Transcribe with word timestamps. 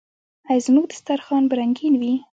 آیا 0.49 0.63
زموږ 0.65 0.85
دسترخان 0.91 1.43
به 1.49 1.55
رنګین 1.61 1.93
وي؟ 2.01 2.13